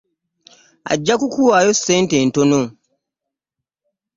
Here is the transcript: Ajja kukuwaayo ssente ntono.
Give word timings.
Ajja 0.91 1.13
kukuwaayo 1.19 1.71
ssente 1.77 2.17
ntono. 2.27 2.61